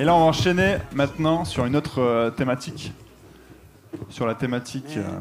[0.00, 2.92] Et là, on va enchaîner maintenant sur une autre euh, thématique,
[4.08, 5.20] sur la thématique euh,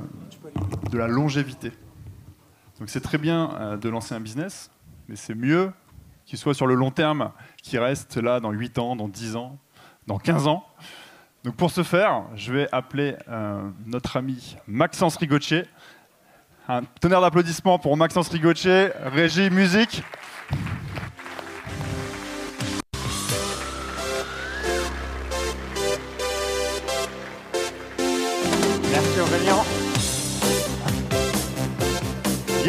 [0.89, 1.71] de la longévité.
[2.79, 4.71] Donc c'est très bien euh, de lancer un business,
[5.07, 5.71] mais c'est mieux
[6.25, 7.31] qu'il soit sur le long terme,
[7.61, 9.59] qu'il reste là dans 8 ans, dans 10 ans,
[10.07, 10.65] dans 15 ans.
[11.43, 13.17] Donc pour ce faire, je vais appeler
[13.85, 15.65] notre ami Maxence Rigottier.
[16.67, 20.03] Un tonnerre d'applaudissements pour Maxence Rigottier, régie musique.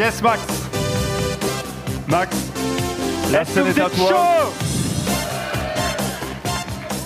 [0.01, 0.41] Yes Max
[2.07, 2.35] Max,
[3.31, 4.09] la Est-ce que scène vous est à êtes toi.
[4.09, 4.51] chaud?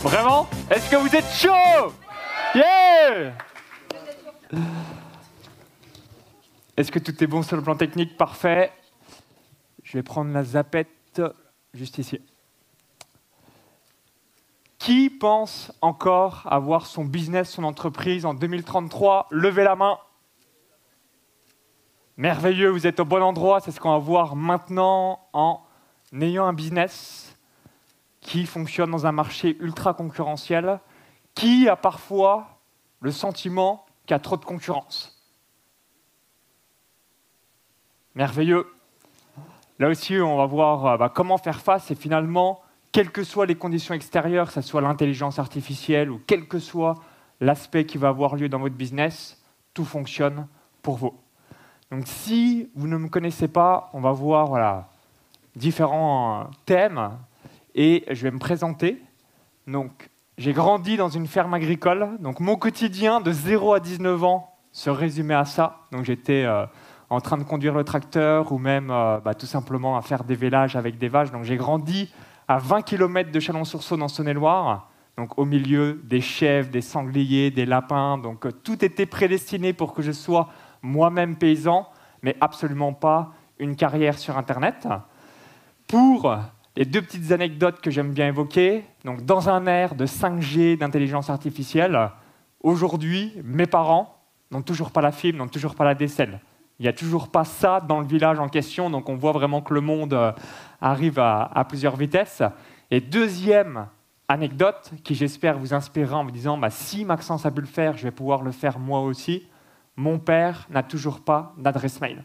[0.01, 0.47] Vraiment?
[0.69, 1.91] Est-ce que vous êtes chaud?
[2.55, 3.33] Yeah
[6.77, 8.15] Est-ce que tout est bon sur le plan technique?
[8.15, 8.71] Parfait.
[9.83, 11.21] Je vais prendre la zapette
[11.73, 12.21] juste ici.
[14.79, 19.97] Qui pense encore avoir son business, son entreprise en 2033 Levez la main.
[22.17, 23.59] Merveilleux, vous êtes au bon endroit.
[23.59, 25.61] C'est ce qu'on va voir maintenant en
[26.21, 27.35] ayant un business
[28.21, 30.79] qui fonctionne dans un marché ultra concurrentiel,
[31.35, 32.59] qui a parfois
[33.01, 35.21] le sentiment qu'il y a trop de concurrence.
[38.15, 38.65] Merveilleux.
[39.77, 42.61] Là aussi, on va voir euh, bah, comment faire face et finalement,
[42.93, 46.95] quelles que soient les conditions extérieures, que ce soit l'intelligence artificielle ou quel que soit
[47.41, 49.43] l'aspect qui va avoir lieu dans votre business,
[49.73, 50.47] tout fonctionne
[50.81, 51.24] pour vous.
[51.95, 54.83] Donc si vous ne me connaissez pas, on va voir
[55.55, 57.11] différents euh, thèmes
[57.73, 59.01] et je vais me présenter.
[59.65, 62.17] Donc, j'ai grandi dans une ferme agricole.
[62.19, 65.85] Donc, mon quotidien de 0 à 19 ans se résumait à ça.
[65.93, 66.65] Donc, j'étais euh,
[67.09, 70.35] en train de conduire le tracteur ou même euh, bah, tout simplement à faire des
[70.35, 71.31] vélages avec des vaches.
[71.31, 72.13] Donc, j'ai grandi
[72.49, 74.89] à 20 km de Chalon-sur-Saône en Saône-et-Loire.
[75.17, 78.17] Donc, au milieu des chèvres, des sangliers, des lapins.
[78.17, 80.49] Donc, tout était prédestiné pour que je sois
[80.81, 81.87] moi-même paysan,
[82.21, 84.87] mais absolument pas une carrière sur Internet.
[85.87, 86.35] Pour
[86.75, 91.29] les deux petites anecdotes que j'aime bien évoquer, donc dans un air de 5G, d'intelligence
[91.29, 92.09] artificielle,
[92.61, 94.17] aujourd'hui, mes parents
[94.51, 96.39] n'ont toujours pas la fibre, n'ont toujours pas la décelle.
[96.79, 99.61] Il n'y a toujours pas ça dans le village en question, donc on voit vraiment
[99.61, 100.33] que le monde euh,
[100.81, 102.43] arrive à, à plusieurs vitesses.
[102.91, 103.87] Et deuxième
[104.27, 107.97] anecdote, qui j'espère vous inspirera en vous disant, bah, si Maxence a pu le faire,
[107.97, 109.47] je vais pouvoir le faire moi aussi.
[109.97, 112.23] Mon père n'a toujours pas d'adresse mail.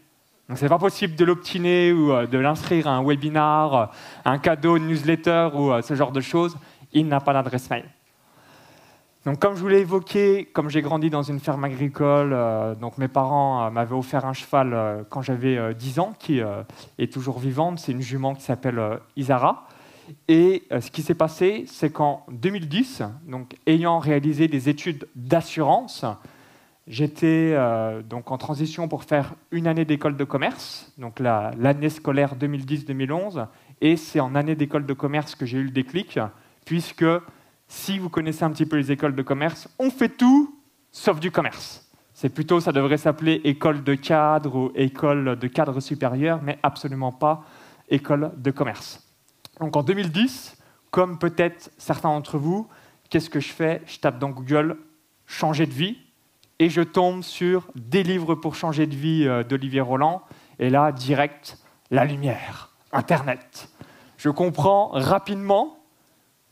[0.50, 3.86] Donc c'est pas possible de l'obtiner ou euh, de l'inscrire à un webinar, euh,
[4.24, 6.56] un cadeau, une newsletter ou euh, ce genre de choses.
[6.92, 7.84] Il n'a pas d'adresse mail.
[9.24, 12.34] Donc comme je vous l'ai évoqué, comme j'ai grandi dans une ferme agricole,
[12.80, 16.40] donc mes parents m'avaient offert un cheval quand j'avais euh, 10 ans, qui
[16.98, 17.78] est toujours vivante.
[17.78, 18.80] C'est une jument qui s'appelle
[19.16, 19.68] Isara.
[20.26, 26.04] Et ce qui s'est passé, c'est qu'en 2010, donc ayant réalisé des études d'assurance,
[26.90, 31.88] J'étais euh, donc en transition pour faire une année d'école de commerce, donc la- l'année
[31.88, 33.46] scolaire 2010-2011,
[33.80, 36.18] et c'est en année d'école de commerce que j'ai eu le déclic,
[36.64, 37.04] puisque
[37.68, 40.58] si vous connaissez un petit peu les écoles de commerce, on fait tout
[40.90, 41.88] sauf du commerce.
[42.12, 47.12] C'est plutôt, ça devrait s'appeler école de cadre ou école de cadre supérieur, mais absolument
[47.12, 47.44] pas
[47.88, 49.06] école de commerce.
[49.60, 50.58] Donc en 2010,
[50.90, 52.66] comme peut-être certains d'entre vous,
[53.10, 53.80] qu'est-ce que je fais?
[53.86, 54.76] Je tape dans Google
[55.26, 55.96] changer de vie
[56.60, 60.22] et je tombe sur des livres pour changer de vie euh, d'Olivier Roland.
[60.58, 61.58] Et là, direct,
[61.90, 63.70] la lumière, Internet.
[64.18, 65.78] Je comprends rapidement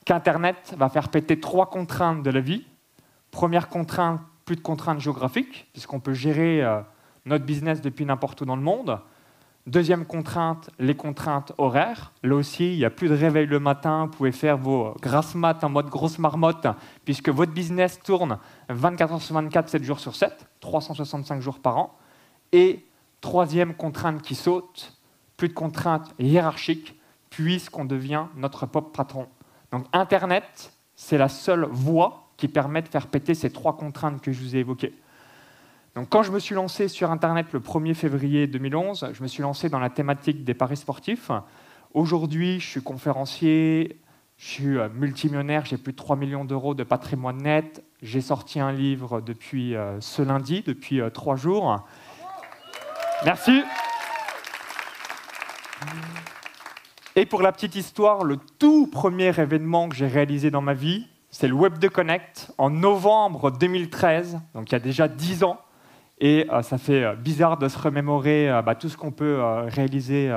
[0.06, 2.64] qu'Internet va faire péter trois contraintes de la vie.
[3.30, 6.80] Première contrainte, plus de contraintes géographiques, puisqu'on peut gérer euh,
[7.26, 8.98] notre business depuis n'importe où dans le monde.
[9.68, 12.12] Deuxième contrainte, les contraintes horaires.
[12.22, 14.06] Là aussi, il n'y a plus de réveil le matin.
[14.06, 16.66] Vous pouvez faire vos grasses maths en mode grosse marmotte,
[17.04, 18.38] puisque votre business tourne
[18.70, 21.98] 24 heures sur 24, 7 jours sur 7, 365 jours par an.
[22.50, 22.86] Et
[23.20, 24.96] troisième contrainte qui saute,
[25.36, 26.98] plus de contraintes hiérarchiques,
[27.28, 29.26] puisqu'on devient notre propre patron.
[29.70, 34.32] Donc Internet, c'est la seule voie qui permet de faire péter ces trois contraintes que
[34.32, 34.94] je vous ai évoquées.
[35.98, 39.42] Donc, quand je me suis lancé sur Internet le 1er février 2011, je me suis
[39.42, 41.32] lancé dans la thématique des paris sportifs.
[41.92, 44.00] Aujourd'hui, je suis conférencier,
[44.36, 47.82] je suis euh, multimillionnaire, j'ai plus de 3 millions d'euros de patrimoine net.
[48.00, 51.84] J'ai sorti un livre depuis euh, ce lundi, depuis euh, trois jours.
[53.24, 53.64] Merci.
[57.16, 61.08] Et pour la petite histoire, le tout premier événement que j'ai réalisé dans ma vie,
[61.30, 65.58] c'est le Web de Connect en novembre 2013, donc il y a déjà 10 ans.
[66.20, 69.40] Et euh, ça fait euh, bizarre de se remémorer euh, bah, tout ce qu'on peut
[69.68, 70.32] réaliser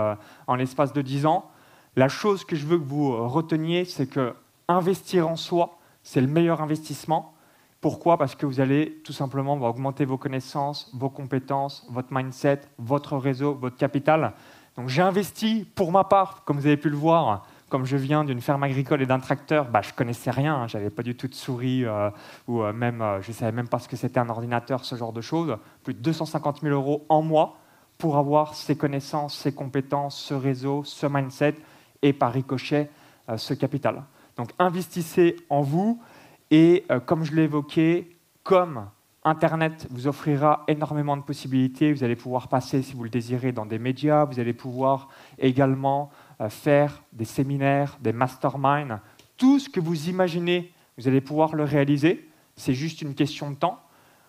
[0.47, 1.49] en l'espace de 10 ans.
[1.95, 4.33] La chose que je veux que vous reteniez, c'est que
[4.67, 7.33] investir en soi, c'est le meilleur investissement.
[7.81, 8.17] Pourquoi?
[8.17, 13.55] Parce que vous allez tout simplement augmenter vos connaissances, vos compétences, votre mindset, votre réseau,
[13.55, 14.33] votre capital.
[14.77, 18.25] Donc j'ai investi pour ma part, comme vous avez pu le voir, comme je viens
[18.25, 20.67] d'une ferme agricole et d'un tracteur, bah, je connaissais rien, hein.
[20.67, 22.09] j'avais pas du tout de souris euh,
[22.49, 25.13] ou euh, même euh, je savais même pas ce que c'était un ordinateur, ce genre
[25.13, 25.57] de choses.
[25.85, 27.57] Plus de 250 000 euros en mois
[27.97, 31.55] pour avoir ces connaissances, ces compétences, ce réseau, ce mindset
[32.01, 32.89] et par ricochet
[33.37, 34.03] ce capital.
[34.35, 36.01] Donc investissez en vous
[36.49, 38.87] et comme je l'ai évoqué, comme
[39.23, 41.93] Internet vous offrira énormément de possibilités.
[41.93, 44.25] Vous allez pouvoir passer, si vous le désirez, dans des médias.
[44.25, 46.15] Vous allez pouvoir également euh,
[46.49, 48.99] faire des séminaires, des masterminds.
[49.37, 52.29] Tout ce que vous imaginez, vous allez pouvoir le réaliser.
[52.55, 53.81] C'est juste une question de temps.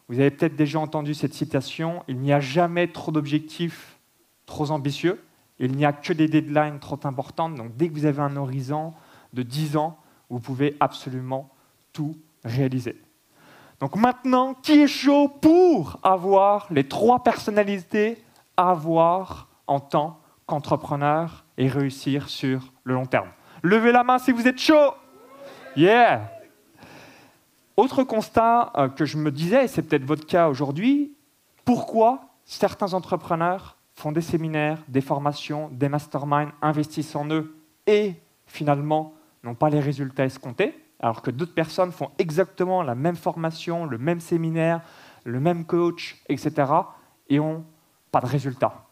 [0.09, 3.99] Vous avez peut-être déjà entendu cette citation, il n'y a jamais trop d'objectifs
[4.47, 5.23] trop ambitieux,
[5.59, 7.55] il n'y a que des deadlines trop importantes.
[7.55, 8.93] Donc dès que vous avez un horizon
[9.33, 9.99] de 10 ans,
[10.29, 11.51] vous pouvez absolument
[11.93, 13.01] tout réaliser.
[13.81, 18.23] Donc maintenant, qui est chaud pour avoir les trois personnalités
[18.57, 23.29] à avoir en tant qu'entrepreneur et réussir sur le long terme
[23.63, 24.95] Levez la main si vous êtes chaud.
[25.77, 26.33] Yeah.
[27.77, 31.15] Autre constat euh, que je me disais, et c'est peut-être votre cas aujourd'hui,
[31.65, 37.57] pourquoi certains entrepreneurs font des séminaires, des formations, des masterminds, investissent en eux
[37.87, 38.15] et
[38.47, 39.15] finalement
[39.45, 43.99] n'ont pas les résultats escomptés alors que d'autres personnes font exactement la même formation, le
[43.99, 44.81] même séminaire,
[45.25, 46.71] le même coach, etc.,
[47.29, 47.65] et n'ont
[48.13, 48.87] pas de résultat.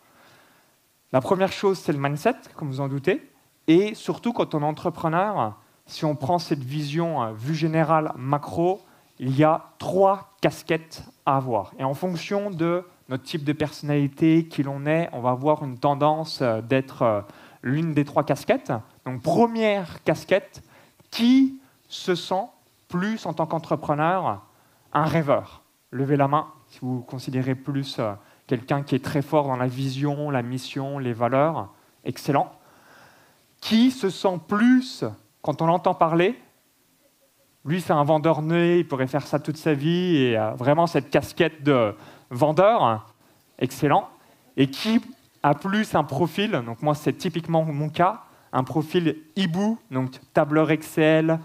[1.12, 3.28] La première chose, c'est le mindset, comme vous en doutez,
[3.66, 8.80] et surtout quand on est entrepreneur, si on prend cette vision euh, vue générale macro,
[9.18, 11.72] il y a trois casquettes à avoir.
[11.80, 15.78] Et en fonction de notre type de personnalité, qui l'on est, on va avoir une
[15.78, 17.20] tendance euh, d'être euh,
[17.64, 18.72] l'une des trois casquettes.
[19.04, 20.62] Donc première casquette,
[21.10, 21.58] qui
[21.88, 22.46] se sent
[22.88, 24.42] plus en tant qu'entrepreneur
[24.92, 25.62] un rêveur?
[25.90, 27.98] Levez la main si vous considérez plus
[28.50, 31.72] quelqu'un qui est très fort dans la vision, la mission, les valeurs.
[32.04, 32.50] Excellent.
[33.60, 35.04] Qui se sent plus,
[35.40, 36.36] quand on l'entend parler,
[37.64, 41.10] lui c'est un vendeur né, il pourrait faire ça toute sa vie et vraiment cette
[41.10, 41.94] casquette de
[42.30, 43.14] vendeur.
[43.60, 44.08] Excellent.
[44.56, 45.00] Et qui
[45.44, 50.72] a plus un profil, donc moi c'est typiquement mon cas, un profil hibou, donc tableur
[50.72, 51.38] Excel,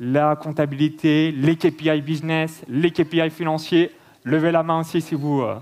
[0.00, 3.92] la comptabilité, les KPI business, les KPI financiers.
[4.24, 5.54] Levez la main aussi si vous euh,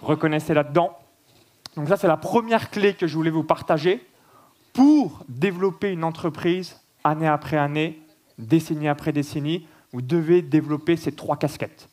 [0.00, 0.96] reconnaissez là-dedans.
[1.76, 4.06] Donc ça, c'est la première clé que je voulais vous partager.
[4.72, 8.00] Pour développer une entreprise année après année,
[8.38, 11.88] décennie après décennie, vous devez développer ces trois casquettes.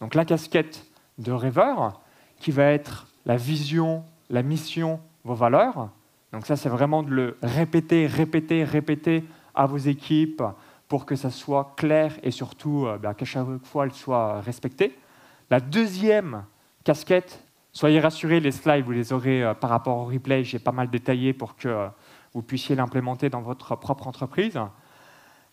[0.00, 0.86] Donc la casquette
[1.18, 2.00] de rêveur,
[2.38, 5.90] qui va être la vision, la mission, vos valeurs.
[6.32, 10.42] Donc ça, c'est vraiment de le répéter, répéter, répéter à vos équipes,
[10.88, 14.98] pour que ça soit clair et surtout euh, bah, qu'à chaque fois elle soit respectée.
[15.50, 16.44] La deuxième
[16.82, 17.44] casquette,
[17.78, 20.90] soyez rassurés, les slides, vous les aurez euh, par rapport au replay, j'ai pas mal
[20.90, 21.86] détaillé pour que euh,
[22.34, 24.58] vous puissiez l'implémenter dans votre propre entreprise.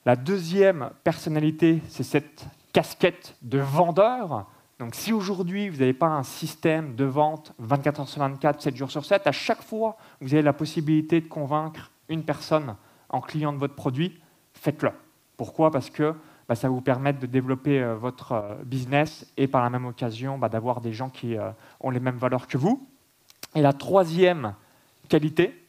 [0.07, 4.47] La deuxième personnalité, c'est cette casquette de vendeur.
[4.79, 8.75] Donc si aujourd'hui vous n'avez pas un système de vente 24 heures sur 24, 7
[8.75, 12.75] jours sur 7, à chaque fois vous avez la possibilité de convaincre une personne
[13.09, 14.19] en client de votre produit,
[14.53, 14.89] faites-le.
[15.37, 15.69] Pourquoi?
[15.69, 16.15] Parce que
[16.47, 19.85] bah, ça va vous permettre de développer euh, votre euh, business et par la même
[19.85, 21.49] occasion bah, d'avoir des gens qui euh,
[21.79, 22.87] ont les mêmes valeurs que vous.
[23.55, 24.53] Et la troisième
[25.09, 25.59] qualité,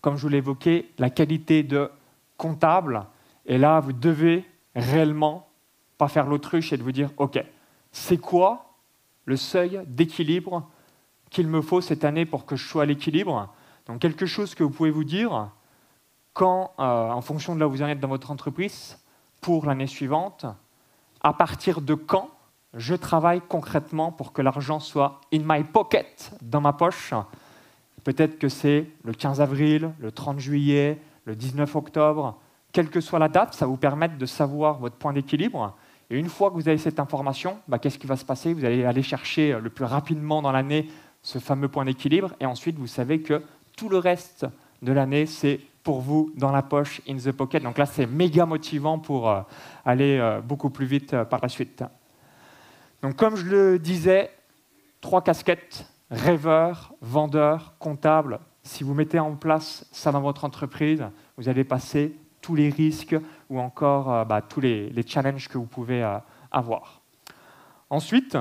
[0.00, 1.90] comme je vous l'ai évoqué, la qualité de
[2.36, 3.06] comptable.
[3.46, 5.48] Et là, vous devez réellement
[5.96, 7.42] pas faire l'autruche et de vous dire, OK,
[7.90, 8.74] c'est quoi
[9.24, 10.68] le seuil d'équilibre
[11.30, 13.54] qu'il me faut cette année pour que je sois à l'équilibre?
[13.86, 15.50] Donc quelque chose que vous pouvez vous dire,
[16.32, 18.98] quand, en fonction de là où vous en êtes dans votre entreprise,
[19.42, 20.46] pour l'année suivante,
[21.20, 22.30] à partir de quand
[22.74, 27.12] je travaille concrètement pour que l'argent soit in my pocket, dans ma poche?
[28.04, 32.38] Peut-être que c'est le 15 avril, le 30 juillet, le 19 octobre,
[32.72, 35.76] quelle que soit la date, ça vous permet de savoir votre point d'équilibre.
[36.08, 38.54] Et une fois que vous avez cette information, bah, qu'est-ce qui va se passer?
[38.54, 40.88] Vous allez aller chercher le plus rapidement dans l'année
[41.22, 43.42] ce fameux point d'équilibre, et ensuite vous savez que
[43.76, 44.46] tout le reste
[44.82, 47.62] de l'année, c'est pour vous dans la poche, in the pocket.
[47.62, 49.42] Donc là, c'est méga motivant pour euh,
[49.84, 51.84] aller euh, beaucoup plus vite euh, par la suite.
[53.02, 54.30] Donc comme je le disais,
[55.00, 58.38] trois casquettes, rêveur, vendeur, comptable.
[58.62, 61.04] Si vous mettez en place ça dans votre entreprise,
[61.36, 63.16] vous allez passer tous les risques
[63.50, 66.02] ou encore bah, tous les, les, challenges que vous pouvez
[66.50, 67.02] avoir.
[67.90, 68.36] Ensuite,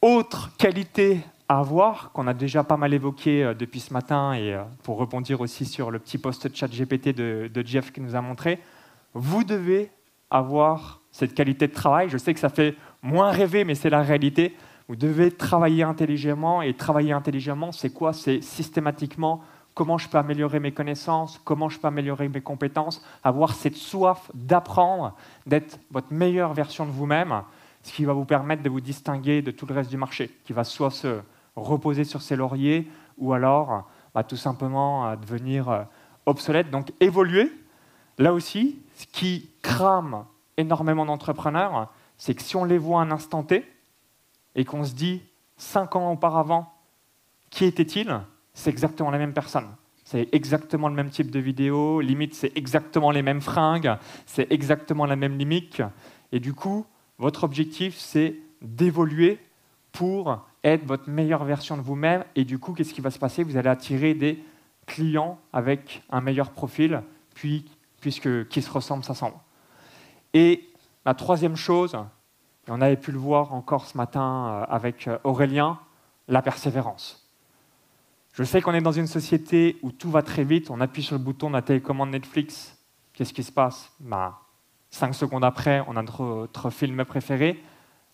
[0.00, 4.54] autre qualité à avoir, qu'on a déjà pas mal évoqué euh, depuis ce matin, et
[4.54, 8.20] euh, pour rebondir aussi sur le petit post chat GPT de Jeff qui nous a
[8.20, 8.60] montré,
[9.14, 9.90] vous devez
[10.30, 12.08] avoir cette qualité de travail.
[12.08, 14.54] Je sais que ça fait moins rêver, mais c'est la réalité.
[14.88, 16.62] Vous devez travailler intelligemment.
[16.62, 18.12] Et travailler intelligemment, c'est quoi?
[18.12, 19.42] C'est systématiquement
[19.74, 24.30] comment je peux améliorer mes connaissances, comment je peux améliorer mes compétences, avoir cette soif
[24.32, 25.14] d'apprendre,
[25.46, 27.42] d'être votre meilleure version de vous-même,
[27.82, 30.54] ce qui va vous permettre de vous distinguer de tout le reste du marché, qui
[30.54, 31.20] va soit se
[31.56, 35.82] reposer sur ses lauriers, ou alors bah, tout simplement euh, devenir euh,
[36.26, 36.70] obsolète.
[36.70, 37.50] Donc évoluer,
[38.18, 40.24] là aussi, ce qui crame
[40.56, 43.64] énormément d'entrepreneurs, c'est que si on les voit un instant T
[44.54, 45.22] et qu'on se dit
[45.56, 46.72] cinq ans auparavant,
[47.50, 48.20] qui était-il
[48.54, 49.68] C'est exactement la même personne.
[50.04, 55.04] C'est exactement le même type de vidéo, limite c'est exactement les mêmes fringues, c'est exactement
[55.04, 55.82] la même limite.
[56.30, 56.86] Et du coup,
[57.18, 59.40] votre objectif c'est d'évoluer
[59.92, 62.24] pour être votre meilleure version de vous-même.
[62.34, 63.42] Et du coup, qu'est-ce qui va se passer?
[63.42, 64.42] Vous allez attirer des
[64.86, 67.02] clients avec un meilleur profil,
[67.34, 67.64] puis,
[68.00, 69.38] puisque qui se ressemblent, s'assemblent.
[70.34, 70.68] Et
[71.04, 71.96] la troisième chose,
[72.66, 75.78] et on avait pu le voir encore ce matin euh, avec euh, Aurélien,
[76.28, 77.30] la persévérance.
[78.32, 81.16] Je sais qu'on est dans une société où tout va très vite, on appuie sur
[81.16, 82.76] le bouton de la télécommande Netflix,
[83.12, 83.92] qu'est-ce qui se passe?
[84.00, 84.40] Bah,
[84.90, 87.62] Cinq secondes après, on a notre, notre film préféré.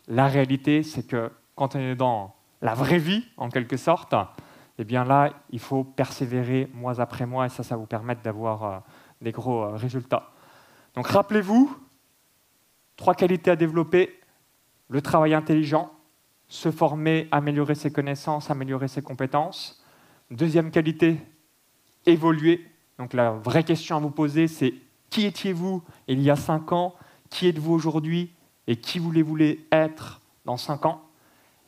[0.09, 4.15] La réalité, c'est que quand on est dans la vraie vie, en quelque sorte,
[4.79, 8.65] eh bien là, il faut persévérer mois après mois, et ça, ça vous permettre d'avoir
[8.65, 8.79] euh,
[9.21, 10.31] des gros résultats.
[10.95, 11.77] Donc rappelez-vous,
[13.03, 14.21] Trois qualités à développer,
[14.89, 15.91] le travail intelligent,
[16.47, 19.83] se former, améliorer ses connaissances, améliorer ses compétences.
[20.31, 21.19] Deuxième qualité,
[22.07, 22.65] évoluer.
[22.99, 24.75] Donc la vraie question à vous poser, c'est
[25.11, 26.95] qui étiez-vous il y a cinq ans?
[27.31, 28.33] Qui êtes-vous aujourd'hui?
[28.67, 29.39] Et qui voulez-vous
[29.73, 31.03] être dans cinq ans?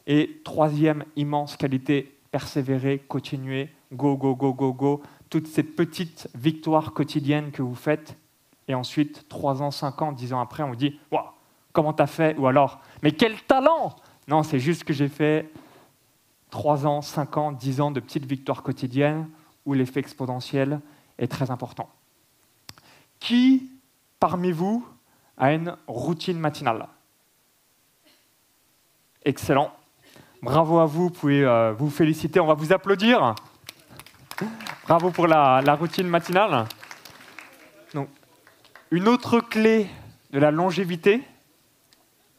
[0.06, 5.02] Et troisième immense qualité, persévérer, continuer, go, go, go, go, go.
[5.30, 8.16] Toutes ces petites victoires quotidiennes que vous faites
[8.68, 11.26] et ensuite, 3 ans, 5 ans, 10 ans après, on vous dit Waouh,
[11.72, 12.36] comment t'as fait?
[12.38, 13.94] Ou alors Mais quel talent
[14.28, 15.50] Non, c'est juste que j'ai fait
[16.50, 19.28] 3 ans, 5 ans, 10 ans de petites victoires quotidiennes
[19.66, 20.80] où l'effet exponentiel
[21.18, 21.88] est très important.
[23.20, 23.70] Qui
[24.18, 24.86] parmi vous
[25.36, 26.86] a une routine matinale?
[29.24, 29.72] Excellent.
[30.44, 33.34] Bravo à vous, vous pouvez euh, vous féliciter, on va vous applaudir.
[34.86, 36.66] Bravo pour la, routine matinale.
[37.94, 38.10] Donc,
[38.90, 39.88] une autre clé
[40.32, 41.22] de la longévité,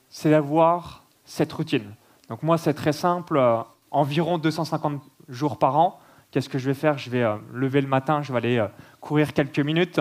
[0.07, 1.95] c'est d'avoir cette routine.
[2.29, 3.57] Donc moi, c'est très simple, euh,
[3.89, 5.99] environ 250 jours par an.
[6.29, 6.99] Qu'est-ce que je vais faire?
[6.99, 8.67] Je vais euh, lever le matin, je vais aller
[9.01, 9.99] courir quelques minutes,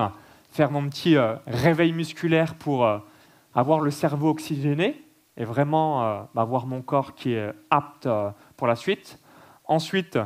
[0.53, 2.87] faire mon petit réveil musculaire pour
[3.55, 5.04] avoir le cerveau oxygéné
[5.37, 8.09] et vraiment avoir mon corps qui est apte
[8.57, 9.19] pour la suite.
[9.65, 10.19] Ensuite,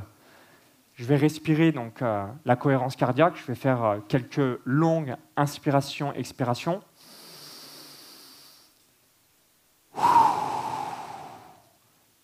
[0.99, 3.37] je vais respirer donc euh, la cohérence cardiaque.
[3.37, 6.83] Je vais faire euh, quelques longues inspirations, expirations.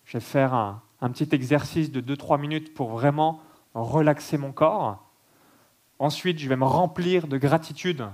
[0.03, 3.39] Je vais faire un petit exercice de 2-3 minutes pour vraiment
[3.73, 5.09] relaxer mon corps.
[5.97, 8.05] Ensuite, je vais me remplir de gratitude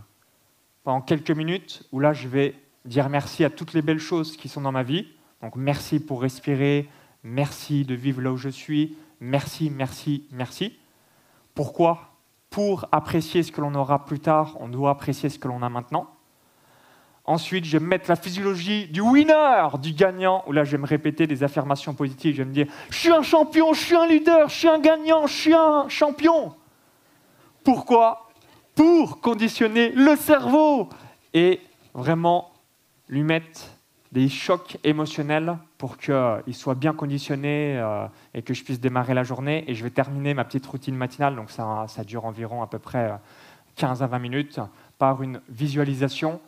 [0.83, 4.49] pendant quelques minutes où là, je vais dire merci à toutes les belles choses qui
[4.49, 5.07] sont dans ma vie.
[5.41, 6.89] Donc, merci pour respirer,
[7.23, 10.77] merci de vivre là où je suis, merci, merci, merci.
[11.55, 12.09] Pourquoi?
[12.49, 15.69] Pour apprécier ce que l'on aura plus tard, on doit apprécier ce que l'on a
[15.69, 16.09] maintenant.
[17.23, 20.87] Ensuite, je vais mettre la physiologie du winner, du gagnant, où là, je vais me
[20.87, 22.35] répéter des affirmations positives.
[22.35, 24.79] Je vais me dire, je suis un champion, je suis un leader, je suis un
[24.79, 26.53] gagnant, je suis un champion.
[27.63, 28.27] Pourquoi?
[28.73, 30.89] Pour conditionner le cerveau
[31.33, 31.61] et
[31.93, 32.50] vraiment
[33.11, 33.67] lui mettre
[34.11, 39.23] des chocs émotionnels pour qu'il soit bien conditionné euh, et que je puisse démarrer la
[39.23, 39.63] journée.
[39.67, 42.79] Et je vais terminer ma petite routine matinale, donc ça, ça dure environ à peu
[42.79, 43.11] près
[43.75, 44.59] 15 euh, à 20 minutes,
[44.97, 46.41] par une visualisation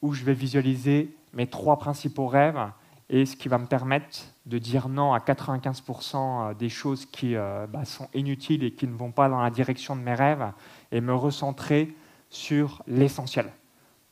[0.00, 2.60] où je vais visualiser mes trois principaux rêves
[3.08, 6.16] et ce qui va me permettre de dire non à 95%
[6.50, 9.96] euh, des choses qui bah, sont inutiles et qui ne vont pas dans la direction
[9.96, 10.50] de mes rêves
[10.90, 11.94] et me recentrer
[12.30, 13.52] sur l'essentiel.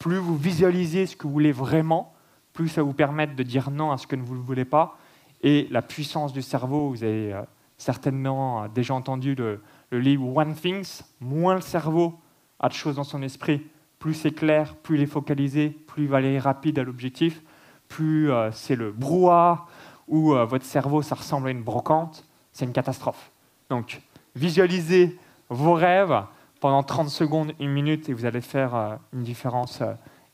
[0.00, 2.14] Plus vous visualisez ce que vous voulez vraiment,
[2.54, 4.96] plus ça vous permettre de dire non à ce que vous ne voulez pas.
[5.42, 7.42] Et la puissance du cerveau, vous avez euh,
[7.76, 9.60] certainement euh, déjà entendu le,
[9.92, 12.18] livre One Things, moins le cerveau
[12.60, 13.60] a de choses dans son esprit,
[13.98, 17.42] plus c'est clair, plus il est focalisé, plus il va aller rapide à l'objectif,
[17.88, 19.66] plus euh, c'est le brouhaha
[20.08, 23.30] ou votre cerveau, ça ressemble à une brocante, c'est une catastrophe.
[23.68, 24.00] Donc,
[24.34, 25.16] visualisez
[25.50, 26.24] vos rêves
[26.60, 29.82] pendant 30 secondes, une minute, et vous allez faire une différence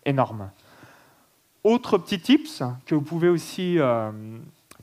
[0.04, 0.50] énorme.
[1.64, 4.12] Autre petit tips que vous pouvez aussi euh,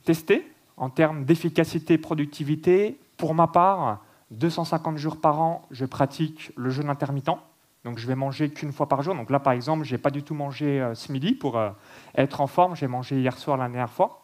[0.04, 0.46] tester
[0.76, 2.98] en termes d'efficacité productivité.
[3.16, 4.00] Pour ma part,
[4.32, 7.38] 250 jours par an, je pratique le jeûne intermittent.
[7.84, 9.14] Donc je vais manger qu'une fois par jour.
[9.14, 11.70] Donc là, par exemple, je n'ai pas du tout mangé euh, ce midi pour euh,
[12.16, 12.74] être en forme.
[12.74, 14.22] J'ai mangé hier soir la dernière fois.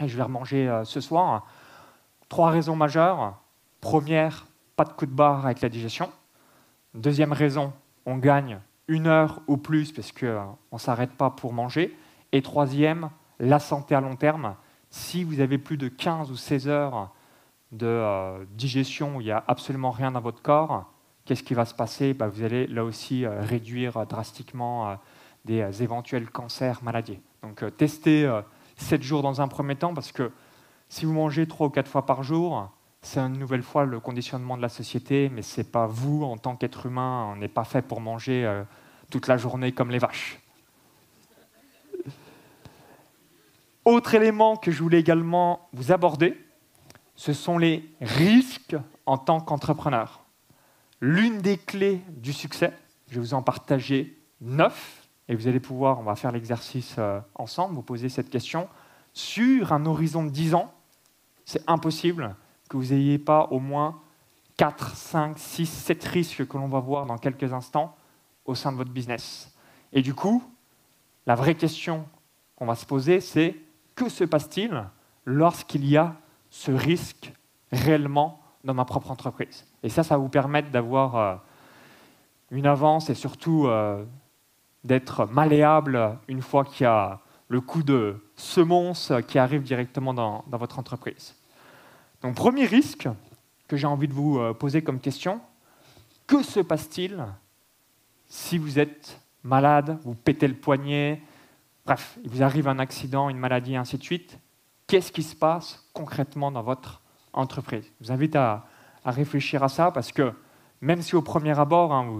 [0.00, 1.46] Et je vais remanger euh, ce soir.
[2.28, 3.36] Trois raisons majeures.
[3.80, 6.10] Première, pas de coup de barre avec la digestion.
[6.96, 7.74] Deuxième raison,
[8.06, 11.94] on gagne une heure ou plus parce qu'on ne s'arrête pas pour manger.
[12.32, 14.54] Et troisième, la santé à long terme.
[14.88, 17.12] Si vous avez plus de 15 ou 16 heures
[17.70, 20.90] de digestion où il n'y a absolument rien dans votre corps,
[21.26, 22.14] qu'est-ce qui va se passer?
[22.14, 24.94] Bah, Vous allez là aussi euh, réduire euh, drastiquement euh,
[25.44, 27.20] des éventuels cancers, maladies.
[27.42, 28.28] Donc testez
[28.76, 30.32] 7 jours dans un premier temps parce que
[30.88, 32.72] si vous mangez 3 ou 4 fois par jour,
[33.06, 36.36] c'est une nouvelle fois le conditionnement de la société, mais ce n'est pas vous en
[36.36, 38.62] tant qu'être humain, on n'est pas fait pour manger
[39.10, 40.40] toute la journée comme les vaches.
[43.84, 46.36] Autre élément que je voulais également vous aborder,
[47.14, 50.24] ce sont les risques en tant qu'entrepreneur
[51.00, 52.72] l'une des clés du succès.
[53.08, 57.20] Je vais vous en partager neuf et vous allez pouvoir, on va faire l'exercice euh,
[57.34, 58.68] ensemble, vous poser cette question.
[59.12, 60.72] Sur un horizon de 10 ans,
[61.44, 62.34] c'est impossible
[62.68, 64.00] que vous n'ayez pas au moins
[64.56, 67.96] 4, 5, 6, 7 risques que l'on va voir dans quelques instants
[68.44, 69.54] au sein de votre business.
[69.92, 70.42] Et du coup,
[71.26, 72.06] la vraie question
[72.56, 73.56] qu'on va se poser, c'est
[73.94, 74.84] que se passe-t-il
[75.24, 76.14] lorsqu'il y a
[76.50, 77.32] ce risque
[77.72, 79.66] réellement dans ma propre entreprise?
[79.82, 81.36] Et ça, ça va vous permettre d'avoir euh,
[82.50, 84.04] une avance et surtout euh,
[84.84, 90.44] d'être malléable une fois qu'il y a le coup de semonce qui arrive directement dans,
[90.48, 91.34] votre entreprise.
[92.26, 93.08] Donc premier risque
[93.68, 95.40] que j'ai envie de vous euh, poser comme question,
[96.26, 97.24] que se passe-t-il
[98.28, 101.22] si vous êtes malade, vous pétez le poignet,
[101.84, 104.40] bref, il vous arrive un accident, une maladie, ainsi de suite
[104.88, 107.00] Qu'est-ce qui se passe concrètement dans votre
[107.32, 107.84] entreprise?
[108.00, 108.66] Je vous invite à,
[109.04, 110.32] réfléchir à ça parce que
[110.80, 112.10] même si au premier abord, hein,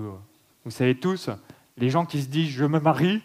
[0.63, 1.31] vous, savez tous,
[1.79, 3.25] les gens qui se disent je me marie,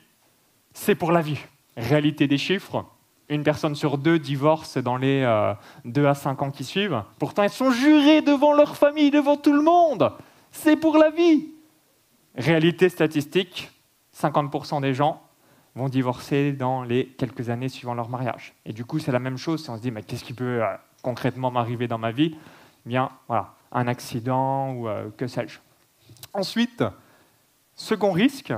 [0.74, 1.38] c'est pour la vie.
[1.78, 2.84] Réalité des chiffres,
[3.32, 5.54] une personne sur deux divorce dans les euh,
[5.86, 7.02] deux à cinq ans qui suivent.
[7.18, 10.12] Pourtant, ils sont jurés devant leur famille, devant tout le monde.
[10.52, 11.48] C'est pour la vie.
[12.36, 13.72] Réalité statistique,
[14.16, 15.22] 50% des gens
[15.76, 18.54] vont divorcer dans les quelques années suivant leur mariage.
[18.66, 20.62] Et du coup, c'est la même chose si on se dit, mais qu'est-ce qui peut
[20.62, 22.36] euh, concrètement m'arriver dans ma vie?
[22.86, 25.60] Bien, voilà, un accident ou euh, que sais-je.
[26.34, 26.84] Ensuite,
[27.76, 28.54] second risque,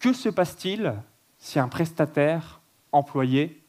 [0.00, 0.94] que se passe-t-il
[1.38, 2.61] si un prestataire
[2.92, 3.62] employé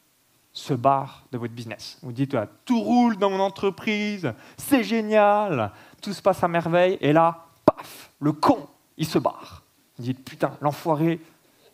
[0.52, 1.98] se barre de votre business.
[2.02, 7.12] Vous dites, tout roule dans mon entreprise, c'est génial, tout se passe à merveille, et
[7.12, 9.64] là, paf, le con, il se barre.
[9.98, 11.20] Vous dites, putain, l'enfoiré,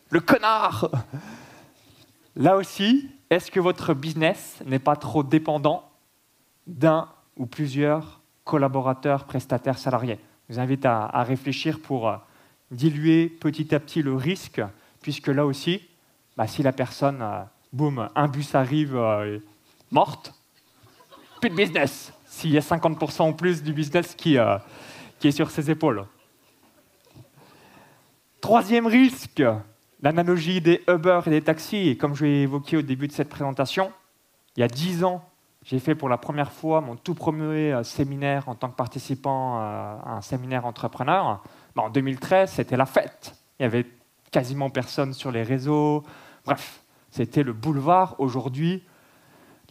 [0.09, 0.91] le connard.
[2.37, 5.91] Là aussi, est-ce que votre business n'est pas trop dépendant
[6.67, 10.19] d'un ou plusieurs collaborateurs, prestataires, salariés?
[10.49, 12.17] Je vous invite à, réfléchir pour euh,
[12.71, 14.63] diluer petit à petit le risque,
[15.03, 15.83] puisque là aussi,
[16.41, 19.39] bah, si la personne, euh, boum, un bus arrive euh,
[19.91, 20.33] morte,
[21.39, 24.39] plus de business, s'il y a 50% en plus du business qui,
[25.19, 26.07] qui est sur ses épaules.
[28.41, 29.43] Troisième risque,
[30.03, 33.93] L'analogie des Uber et des taxis, comme je l'ai évoqué au début de cette présentation,
[34.57, 35.23] il y a dix ans,
[35.63, 39.59] j'ai fait pour la première fois mon tout premier euh, séminaire en tant que participant
[39.59, 41.43] euh, à un séminaire entrepreneur.
[41.77, 43.35] Ben, en 2013, c'était la fête.
[43.59, 43.85] Il y avait
[44.31, 46.03] quasiment personne sur les réseaux.
[46.45, 48.17] Bref, c'était le boulevard.
[48.19, 48.83] Aujourd'hui,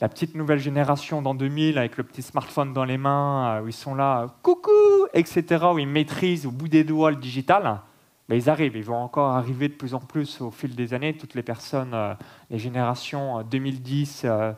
[0.02, 3.68] la petite nouvelle génération dans 2000, avec le petit smartphone dans les mains, euh, où
[3.68, 4.72] ils sont là, coucou,
[5.14, 7.82] etc., où ils maîtrisent au bout des doigts le digital,
[8.36, 11.18] ils arrivent, ils vont encore arriver de plus en plus au fil des années.
[11.18, 12.14] Toutes les personnes, euh,
[12.50, 14.54] les générations 2010 euh,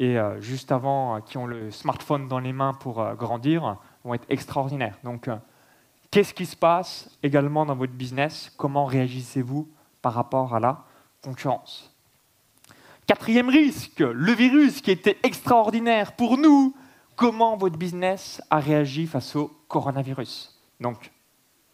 [0.00, 4.24] euh, et juste avant, qui ont le smartphone dans les mains pour grandir, vont être
[4.30, 4.96] extraordinaires.
[5.04, 5.28] Donc,
[6.10, 8.50] qu'est-ce qui se passe également dans votre business?
[8.56, 9.68] Comment réagissez-vous
[10.00, 10.84] par rapport à la
[11.22, 11.92] concurrence
[13.06, 16.74] Quatrième risque, le virus qui était extraordinaire pour nous.
[17.16, 20.58] Comment votre business a réagi face au coronavirus?
[20.80, 21.10] Donc,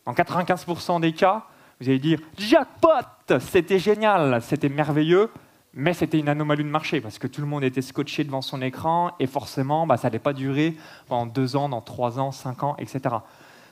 [0.06, 1.44] en 95% des cas,
[1.80, 5.30] vous allez dire jackpot, c'était génial, c'était merveilleux,
[5.74, 8.62] mais c'était une anomalie de marché parce que tout le monde était scotché devant son
[8.62, 10.76] écran et forcément, bah, ça n'allait pas durer
[11.08, 13.14] pendant deux ans, dans trois ans, cinq ans, etc.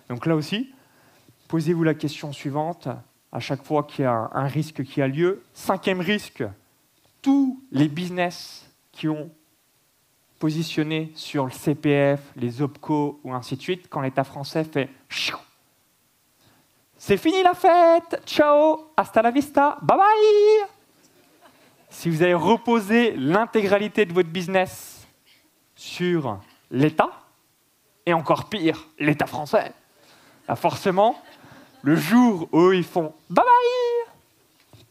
[0.09, 0.73] Donc là aussi,
[1.49, 2.89] posez-vous la question suivante
[3.37, 5.43] à chaque fois qu'il y a un risque qui a lieu.
[5.53, 6.43] Cinquième risque,
[7.21, 9.31] tous les business qui ont
[10.39, 14.89] positionné sur le CPF, les OPCO ou ainsi de suite, quand l'État français fait
[16.97, 20.69] c'est fini la fête, ciao, hasta la vista, bye bye.
[21.91, 25.07] Si vous avez reposé l'intégralité de votre business
[25.75, 27.11] sur l'État,
[28.07, 29.75] et encore pire, l'État français,
[30.49, 31.21] bah, forcément,
[31.87, 34.83] Le jour où ils font bye bye,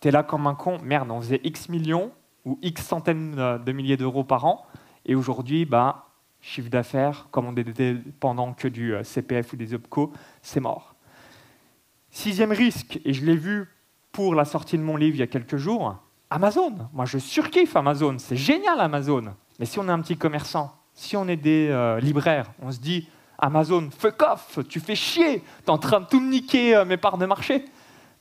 [0.00, 0.76] t'es là comme un con.
[0.82, 2.12] Merde, on faisait X millions
[2.44, 4.66] ou X centaines de milliers d'euros par an.
[5.06, 6.04] Et aujourd'hui, bah,
[6.42, 10.94] chiffre d'affaires, comme on est dépendant que du euh, CPF ou des OPCO, c'est mort.
[12.10, 13.66] Sixième risque, et je l'ai vu
[14.12, 15.96] pour la sortie de mon livre il y a quelques jours,
[16.28, 16.74] Amazon.
[16.92, 18.16] Moi, je surkiffe Amazon.
[18.18, 19.32] C'est génial, Amazon.
[19.58, 22.80] Mais si on est un petit commerçant, si on est des euh, libraires, on se
[22.80, 23.08] dit
[23.44, 26.96] Amazon, fuck off, tu fais chier, tu es en train de tout niquer euh, mes
[26.96, 27.66] parts de marché.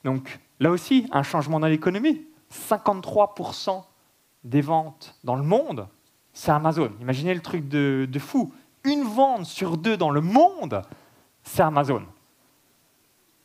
[0.04, 2.26] Donc là aussi, un changement dans l'économie.
[2.70, 3.84] 53%
[4.44, 5.88] des ventes dans le monde,
[6.34, 6.92] c'est Amazon.
[7.00, 8.54] Imaginez le truc de, de, fou.
[8.84, 10.82] Une vente sur deux dans le monde,
[11.42, 12.04] c'est Amazon.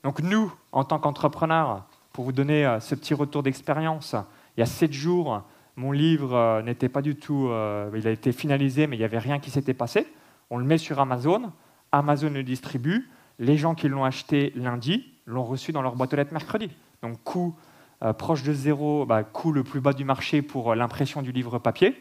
[0.02, 4.16] Donc nous, en tant qu'entrepreneurs, pour vous donner euh, ce petit retour d'expérience,
[4.56, 5.44] il y a sept jours,
[5.76, 7.50] mon livre euh, n'était pas du tout,
[7.94, 10.08] il a été finalisé, mais il n'y avait rien qui s'était passé.
[10.50, 11.52] On le met sur Amazon,
[11.92, 13.08] Amazon le distribue.
[13.38, 16.70] Les gens qui l'ont acheté lundi l'ont reçu dans leur boîte aux lettres mercredi.
[17.02, 17.54] Donc coût
[18.02, 21.58] euh, proche de zéro, bah, coût le plus bas du marché pour l'impression du livre
[21.58, 22.00] papier.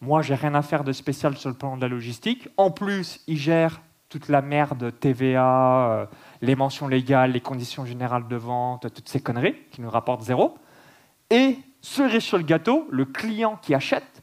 [0.00, 2.48] Moi, j'ai rien à faire de spécial sur le plan de la logistique.
[2.56, 6.08] En plus, ils gèrent toute la merde TVA,
[6.42, 10.56] les mentions légales, les conditions générales de vente, toutes ces conneries qui nous rapportent zéro.
[11.30, 14.22] Et Cerise sur le gâteau, le client qui achète,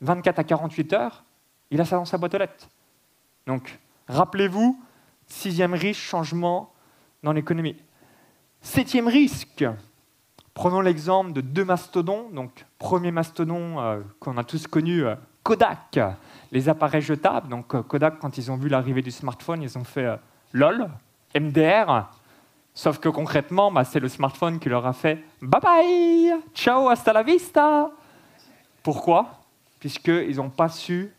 [0.00, 1.24] 24 à 48 heures,
[1.70, 2.70] il a ça dans sa boîte aux lettres.
[3.46, 3.78] Donc,
[4.10, 4.80] rappelez-vous,
[5.26, 6.72] sixième risque, changement
[7.22, 7.76] dans l'économie.
[8.60, 9.64] Septième risque,
[10.54, 12.28] prenons l'exemple de deux mastodons.
[12.30, 15.98] Donc, premier mastodon euh, qu'on a tous connu, euh, Kodak,
[16.52, 17.48] les appareils jetables.
[17.48, 20.18] Donc, euh, Kodak, quand ils ont vu l'arrivée du smartphone, ils ont fait
[20.52, 20.88] LOL,
[21.34, 22.10] MDR,
[22.74, 27.12] Sauf que concrètement, bah, c'est le smartphone qui leur a fait bye bye, ciao, hasta
[27.12, 27.90] la vista.
[28.82, 29.26] Pourquoi?
[29.78, 31.12] Puisqu'ils n'ont pas su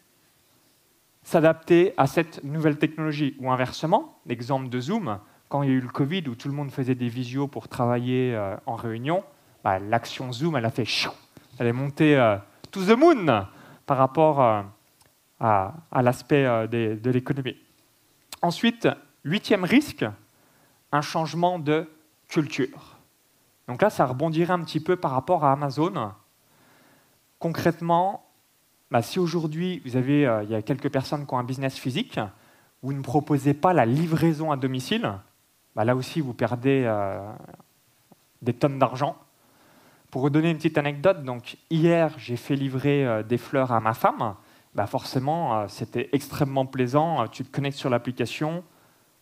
[1.23, 3.35] s'adapter à cette nouvelle technologie.
[3.39, 6.53] Ou inversement, l'exemple de Zoom, quand il y a eu le Covid où tout le
[6.53, 9.23] monde faisait des visios pour travailler euh, en réunion,
[9.63, 11.11] bah, l'action Zoom, elle a fait chou,
[11.59, 12.37] elle est montée euh,
[12.71, 13.45] to the moon
[13.85, 14.61] par rapport euh,
[15.39, 17.57] à, à l'aspect de l'économie.
[18.41, 18.87] Ensuite,
[19.23, 20.05] huitième risque,
[20.91, 21.89] un changement de
[22.27, 22.97] culture.
[23.67, 26.11] Donc là, ça rebondirait un petit peu par rapport à Amazon.
[27.39, 28.30] Concrètement,
[28.91, 31.77] bah, si aujourd'hui, vous avez, euh, il y a quelques personnes qui ont un business
[31.77, 32.19] physique,
[32.83, 35.13] vous ne proposez pas la livraison à domicile,
[35.75, 37.31] bah, là aussi, vous perdez euh,
[38.41, 39.15] des tonnes d'argent.
[40.09, 43.79] Pour vous donner une petite anecdote, donc hier, j'ai fait livrer euh, des fleurs à
[43.79, 44.35] ma femme.
[44.75, 47.27] Bah, forcément, c'était extrêmement plaisant.
[47.27, 48.63] Tu te connectes sur l'application,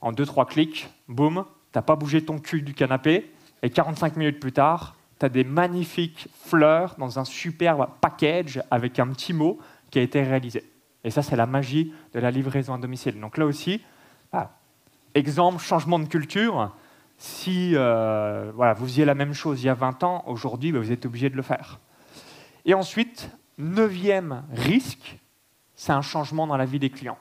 [0.02, 1.44] en 2-3 clics, boum,
[1.76, 5.44] n'as pas bougé ton cul du canapé, et 45 minutes plus tard, tu as des
[5.44, 9.60] magnifiques fleurs dans un superbe package avec un petit mot
[9.92, 10.64] qui a été réalisé.
[11.04, 13.20] Et ça, c'est la magie de la livraison à domicile.
[13.20, 13.82] Donc là aussi,
[15.16, 16.74] exemple, changement de culture.
[17.18, 20.80] Si euh, voilà, vous faisiez la même chose il y a 20 ans, aujourd'hui, bah,
[20.80, 21.80] vous êtes obligé de le faire.
[22.66, 25.18] Et ensuite, neuvième risque,
[25.76, 27.18] c'est un changement dans la vie des clients.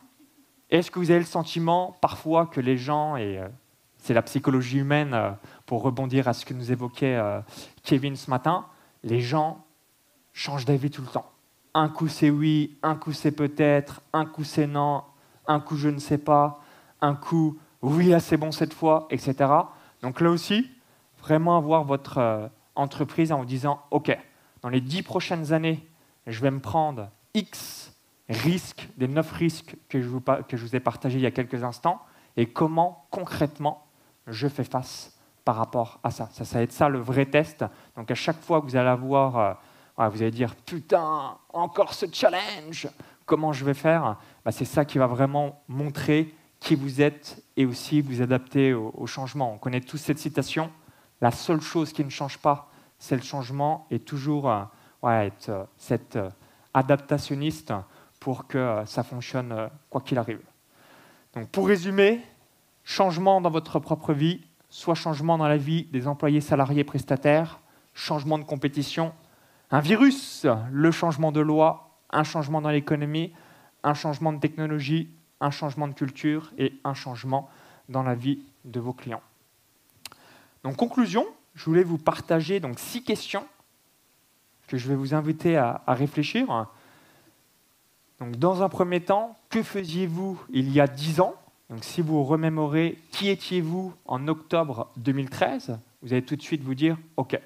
[0.70, 3.48] Est-ce que vous avez le sentiment parfois que les gens, et euh,
[3.96, 5.30] c'est la psychologie humaine, euh,
[5.68, 7.42] pour rebondir à ce que nous évoquait euh,
[7.84, 8.64] Kevin ce matin,
[9.04, 9.66] les gens
[10.32, 11.30] changent d'avis tout le temps.
[11.74, 15.04] Un coup c'est oui, un coup c'est peut-être, un coup c'est non,
[15.46, 16.62] un coup je ne sais pas,
[17.02, 19.34] un coup oui là c'est bon cette fois, etc.
[20.00, 20.70] Donc là aussi,
[21.20, 24.16] vraiment avoir votre euh, entreprise en vous disant, OK,
[24.62, 25.86] dans les dix prochaines années,
[26.26, 27.92] je vais me prendre X
[28.30, 32.00] risques, des neuf risques que je vous ai partagés il y a quelques instants,
[32.38, 33.86] et comment concrètement
[34.26, 35.17] je fais face
[35.48, 36.28] par rapport à ça.
[36.30, 37.64] Ça, va être ça le vrai test.
[37.96, 39.38] Donc à chaque fois que vous allez avoir,
[39.96, 42.86] euh, vous allez dire putain, encore ce challenge,
[43.24, 47.64] comment je vais faire bah, C'est ça qui va vraiment montrer qui vous êtes et
[47.64, 49.54] aussi vous adapter au, changement.
[49.54, 50.70] On connaît tous cette citation.
[51.22, 54.64] La seule chose qui ne change pas, c'est le changement et toujours euh,
[55.02, 56.18] être euh, cette
[56.74, 57.72] adaptationniste
[58.20, 60.42] pour que ça fonctionne quoi qu'il arrive.
[61.32, 62.20] Donc pour résumer,
[62.84, 67.60] changement dans votre propre vie, soit changement dans la vie des employés salariés prestataires,
[67.94, 69.12] changement de compétition,
[69.70, 73.32] un virus, le changement de loi, un changement dans l'économie,
[73.82, 75.08] un changement de technologie,
[75.40, 77.48] un changement de culture et un changement
[77.88, 79.22] dans la vie de vos clients.
[80.64, 83.46] Donc conclusion, je voulais vous partager six questions
[84.66, 86.66] que je vais vous inviter à, réfléchir.
[88.20, 91.34] Dans un premier temps, que faisiez-vous il y a dix ans
[91.70, 96.74] donc si vous remémorez qui étiez-vous en octobre 2013, vous allez tout de suite vous
[96.74, 97.38] dire, OK,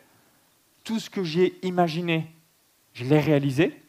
[0.84, 2.30] tout ce que j'ai imaginé,
[2.92, 3.80] je l'ai réalisé.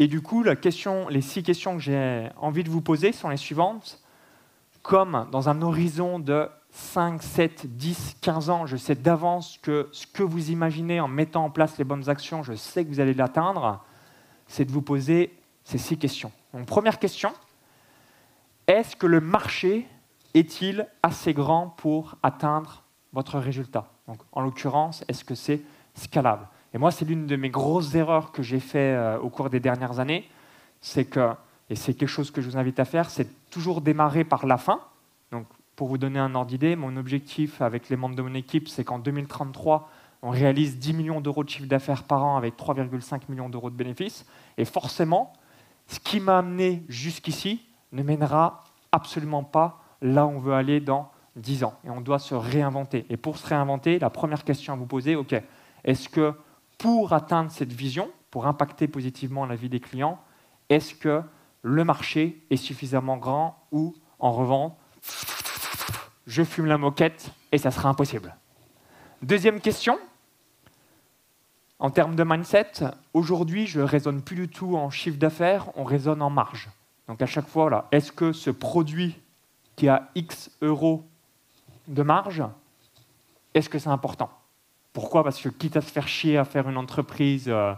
[0.00, 3.28] Et du coup, la question, les six questions que j'ai envie de vous poser sont
[3.28, 4.02] les suivantes.
[4.82, 10.06] Comme dans un horizon de 5, 7, 10, 15 ans, je sais d'avance que ce
[10.06, 13.14] que vous imaginez en mettant en place les bonnes actions, je sais que vous allez
[13.14, 13.84] l'atteindre,
[14.46, 15.34] c'est de vous poser
[15.64, 16.32] ces six questions.
[16.54, 17.32] Donc, première question,
[18.68, 19.86] est-ce que le marché
[20.34, 23.90] est-il assez grand pour atteindre votre résultat?
[24.32, 25.62] En l'occurrence, est-ce que c'est
[25.94, 26.46] scalable?
[26.74, 29.58] Et moi, c'est l'une de mes grosses erreurs que j'ai fait euh, au cours des
[29.58, 30.28] dernières années,
[30.80, 31.30] c'est que,
[31.70, 34.58] et c'est quelque chose que je vous invite à faire, c'est toujours démarrer par la
[34.58, 34.80] fin.
[35.32, 38.68] Donc, pour vous donner un ordre d'idée, mon objectif avec les membres de mon équipe,
[38.68, 39.90] c'est qu'en 2033,
[40.22, 43.76] on réalise 10 millions d'euros de chiffre d'affaires par an avec 3,5 millions d'euros de
[43.76, 44.26] bénéfices.
[44.58, 45.32] Et forcément,
[45.86, 51.10] ce qui m'a amené jusqu'ici ne mènera absolument pas là où on veut aller dans
[51.36, 51.74] 10 ans.
[51.84, 53.06] Et on doit se réinventer.
[53.10, 55.34] Et pour se réinventer, la première question à vous poser, OK,
[55.84, 56.34] est-ce que
[56.78, 60.20] pour atteindre cette vision, pour impacter positivement la vie des clients,
[60.68, 61.22] est-ce que
[61.62, 64.72] le marché est suffisamment grand ou, en revanche,
[66.26, 68.36] je fume la moquette et ça sera impossible?
[69.22, 69.98] Deuxième question,
[71.80, 72.72] en termes de mindset,
[73.14, 76.68] aujourd'hui, je ne raisonne plus du tout en chiffre d'affaires, on raisonne en marge.
[77.08, 79.18] Donc à chaque fois, est-ce que ce produit
[79.76, 81.04] qui a X euros
[81.88, 82.44] de marge,
[83.54, 84.30] est-ce que c'est important?
[84.92, 85.24] Pourquoi?
[85.24, 87.72] Parce que quitte à se faire chier à faire une entreprise euh,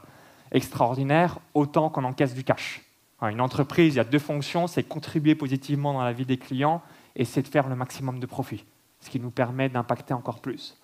[0.51, 2.83] extraordinaire, autant qu'on encaisse du cash.
[3.23, 6.83] Une entreprise, il y a deux fonctions, c'est contribuer positivement dans la vie des clients
[7.15, 8.65] et c'est de faire le maximum de profit,
[9.01, 10.81] ce qui nous permet d'impacter encore plus.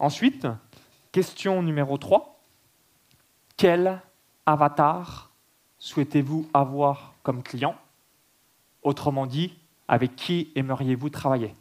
[0.00, 0.48] Ensuite,
[1.12, 2.40] question numéro 3,
[3.56, 4.00] quel
[4.46, 5.30] avatar
[5.78, 7.76] souhaitez-vous avoir comme client
[8.82, 11.54] Autrement dit, avec qui aimeriez-vous travailler?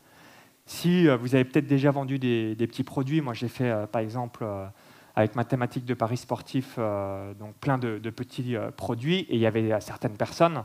[0.66, 4.02] Si euh, vous avez peut-être déjà vendu des, petits produits, moi j'ai fait euh, par
[4.02, 4.68] exemple euh,
[5.16, 9.82] avec ma thématique de paris sportif donc plein de, petits produits et il y avait
[9.82, 10.64] certaines personnes,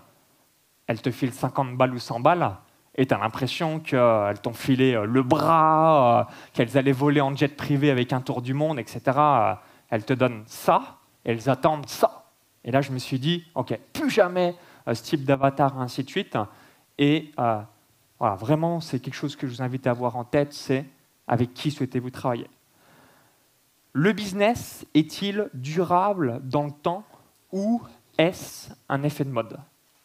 [0.86, 2.52] elles te filent 50 balles ou 100 balles
[2.94, 7.90] et tu as l'impression qu'elles t'ont filé le bras, qu'elles allaient voler en jet privé
[7.90, 9.00] avec un tour du monde, etc.
[9.88, 12.26] Elles te donnent ça, elles attendent ça.
[12.62, 14.54] Et là, je me suis dit, OK, plus jamais
[14.92, 16.36] ce type d'avatar, ainsi de suite.
[16.98, 17.60] Et euh,
[18.18, 20.84] voilà, vraiment, c'est quelque chose que je vous invite à avoir en tête, c'est
[21.26, 22.48] avec qui souhaitez-vous travailler.
[23.92, 27.04] Le business est-il durable dans le temps
[27.52, 27.80] ou
[28.18, 29.58] est-ce un effet de mode?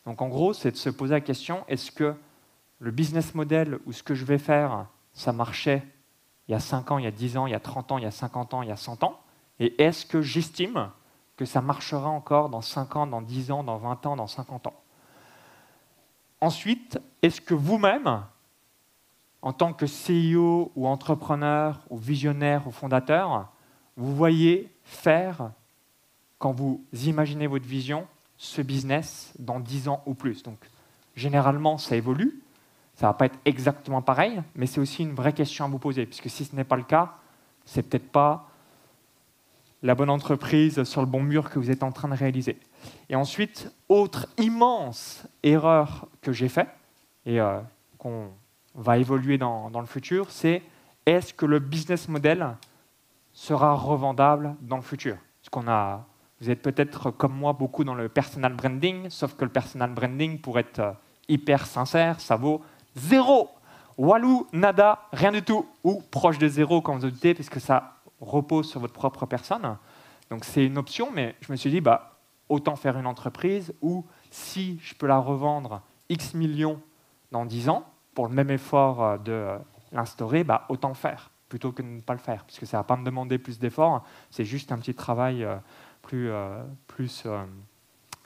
[0.06, 2.15] Donc en gros, c'est de se poser la question, est-ce que
[2.80, 5.84] le business model ou ce que je vais faire, ça marchait
[6.48, 7.98] il y a 5 ans, il y a 10 ans, il y a 30 ans,
[8.00, 9.20] il y a 50 ans, il y a 100 ans?
[9.60, 10.89] Et est-ce que j'estime
[11.39, 14.67] que ça marchera encore dans 5 ans, dans 10 ans, dans 20 ans, dans 50
[14.67, 14.73] ans
[16.41, 18.23] Ensuite, est-ce que vous-même,
[19.41, 23.47] en tant que CEO ou entrepreneur ou visionnaire ou fondateur,
[23.95, 25.52] vous voyez faire,
[26.39, 30.43] quand vous imaginez votre vision, ce business dans 10 ans ou plus?
[30.43, 30.60] Donc,
[31.15, 32.43] généralement, ça évolue.
[32.95, 35.80] Ça ne va pas être exactement pareil, mais c'est aussi une vraie question à vous
[35.80, 37.13] poser, puisque si ce n'est pas le cas,
[37.63, 38.48] c'est peut-être pas
[39.82, 42.60] la bonne entreprise sur le bon mur que vous êtes en train de réaliser.
[43.10, 46.70] Et ensuite, autre immense erreur que j'ai faite,
[47.26, 47.60] et euh,
[47.98, 48.30] qu'on
[48.76, 50.62] va évoluer dans, le futur, c'est
[51.06, 52.56] est-ce que le business model
[53.34, 55.18] sera revendable dans le futur?
[55.42, 56.06] Ce qu'on a,
[56.42, 60.39] Vous êtes peut-être comme moi beaucoup dans le personal branding, sauf que le personal branding,
[60.39, 60.92] pour être euh,
[61.28, 62.62] hyper sincère, ça vaut
[62.96, 63.50] zéro.
[63.98, 68.69] Walou, nada, rien du tout, ou proche de zéro quand vous doutez, puisque ça repose
[68.69, 69.77] sur votre propre personne.
[70.29, 74.05] Donc c'est une option, mais je me suis dit, bah, autant faire une entreprise où
[74.32, 76.82] si je peux la revendre X millions
[77.32, 79.58] dans 10 ans, pour le même effort euh, de euh,
[79.91, 82.84] l'instaurer, bah, autant faire, plutôt que de ne pas le faire, puisque ça ne va
[82.84, 85.55] pas me demander plus d'efforts, c'est juste un petit travail euh,
[86.01, 86.32] plus,
[86.88, 87.27] plus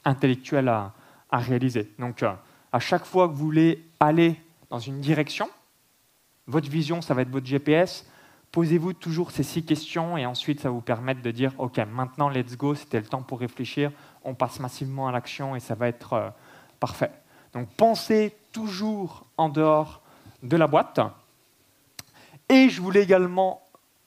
[0.06, 0.94] intellectuel à,
[1.30, 1.92] à, réaliser.
[2.00, 2.24] Donc
[2.72, 5.50] à chaque fois que vous voulez aller dans une direction,
[6.48, 8.10] votre vision, ça va être votre GPS,
[8.54, 12.56] Posez-vous toujours ces six questions et ensuite ça vous permettre de dire OK, maintenant let's
[12.56, 13.92] go, c'était le temps pour réfléchir,
[14.24, 16.30] on passe massivement à l'action et ça va être euh,
[16.80, 17.10] parfait.
[17.54, 20.02] Donc pensez toujours en dehors
[20.44, 21.00] de la boîte.
[22.48, 23.64] Et je voulais également,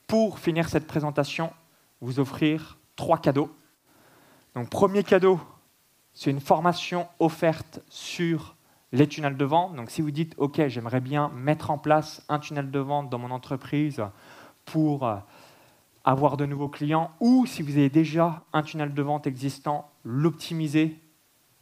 [0.07, 1.53] pour finir cette présentation,
[2.01, 3.51] vous offrir trois cadeaux.
[4.55, 5.41] Donc premier cadeau,
[6.15, 8.55] c'est une formation offerte sur
[8.93, 9.75] les tunnels de vente.
[9.75, 13.19] Donc si vous dites OK, j'aimerais bien mettre en place un tunnel de vente dans
[13.19, 14.01] mon entreprise
[14.67, 15.17] pour euh,
[16.05, 21.01] avoir de nouveaux clients, ou si vous avez déjà un tunnel de vente existant, l'optimiser,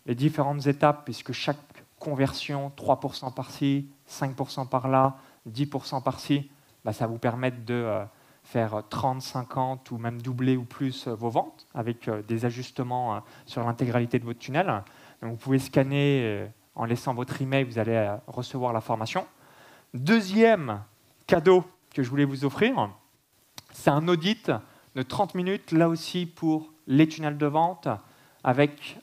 [0.07, 5.17] les différentes étapes, puisque chaque conversion, 3% par-ci, 5% par-là,
[5.49, 6.51] 10% par-ci,
[6.85, 8.05] bah, ça vous permet de euh,
[8.43, 13.65] faire 30, 50 ou même doubler ou plus euh, vos ventes avec des ajustements sur
[13.65, 14.83] l'intégralité de votre tunnel.
[15.23, 19.27] Vous pouvez scanner en laissant votre email, vous allez recevoir la formation.
[19.95, 20.83] Deuxième
[21.27, 21.65] cadeau
[21.95, 22.91] que je voulais vous offrir,
[23.73, 24.51] c'est un audit
[24.97, 27.89] de 30 minutes, là aussi pour les tunnels de vente,
[28.43, 28.99] avec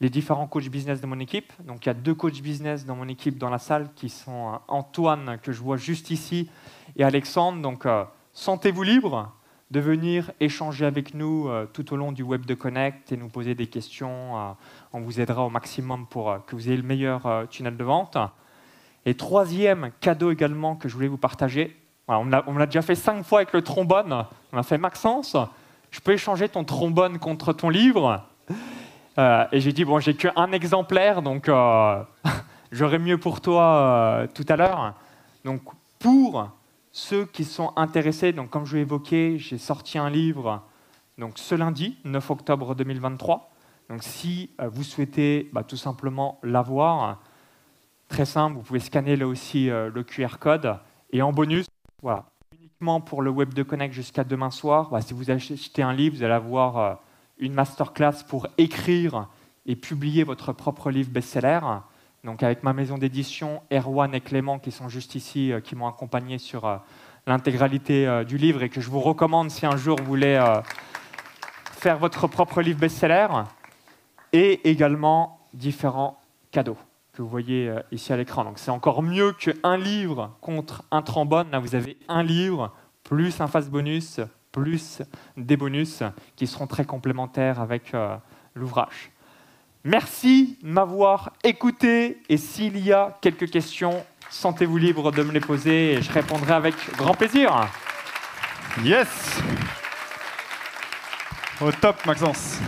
[0.00, 1.52] les différents coachs business de mon équipe.
[1.64, 4.54] Donc il y a deux coachs business dans mon équipe dans la salle qui sont
[4.54, 6.48] euh, Antoine, que je vois juste ici,
[6.96, 7.60] et Alexandre.
[7.60, 9.34] Donc euh, sentez-vous libre
[9.70, 13.28] de venir échanger avec nous euh, tout au long du Web de Connect et nous
[13.28, 14.56] poser des questions.
[14.92, 18.16] on vous aidera au maximum pour que vous ayez le meilleur tunnel de vente.
[19.06, 21.79] Et troisième cadeau également que je voulais vous partager,
[22.18, 25.36] on l'a déjà fait cinq fois avec le trombone, on a fait Maxence,
[25.90, 28.24] je peux échanger ton trombone contre ton livre.
[29.18, 32.02] Euh, et j'ai dit, bon, j'ai qu'un exemplaire, donc euh,
[32.72, 34.94] j'aurai mieux pour toi euh, tout à l'heure.
[35.44, 35.62] Donc,
[35.98, 36.48] pour
[36.92, 40.62] ceux qui sont intéressés, donc comme je l'ai évoqué, j'ai sorti un livre
[41.18, 43.50] donc, ce lundi, 9 octobre 2023.
[43.90, 47.18] Donc, si vous souhaitez bah, tout simplement l'avoir,
[48.08, 50.78] très simple, vous pouvez scanner là aussi le QR code.
[51.12, 51.66] Et en bonus,
[52.02, 52.24] voilà,
[52.58, 56.16] uniquement pour le Web de Connect jusqu'à demain soir, bah, si vous achetez un livre,
[56.16, 57.00] vous allez avoir
[57.38, 59.28] une masterclass pour écrire
[59.66, 61.60] et publier votre propre livre best-seller.
[62.24, 65.88] Donc avec ma maison d'édition, Erwan et Clément, qui sont juste ici, euh, qui m'ont
[65.88, 66.76] accompagné sur euh,
[67.26, 70.38] l'intégralité euh, du livre et que je vous recommande si un jour vous voulez
[71.72, 73.28] faire votre propre livre best-seller.
[74.32, 76.76] Et également différents cadeaux
[77.20, 78.44] que vous voyez ici à l'écran.
[78.44, 81.50] Donc c'est encore mieux qu'un livre contre un trombone.
[81.50, 82.72] Là, vous avez un livre
[83.04, 84.20] plus un face bonus
[84.52, 85.02] plus
[85.36, 86.02] des bonus
[86.34, 88.16] qui seront très complémentaires avec euh,
[88.54, 89.10] l'ouvrage.
[89.84, 95.40] Merci de m'avoir écouté et s'il y a quelques questions, sentez-vous libre de me les
[95.40, 97.68] poser et je répondrai avec grand plaisir.
[98.82, 99.38] Yes
[101.60, 102.58] Au top, Maxence.